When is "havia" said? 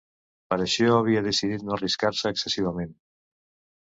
1.01-1.21